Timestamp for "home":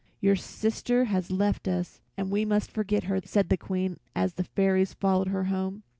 5.43-5.83